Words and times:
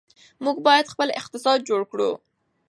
موږ 0.43 0.57
باید 0.67 0.91
خپل 0.93 1.07
اقتصاد 1.21 1.59
جوړ 1.69 1.81
کړو. 1.91 2.11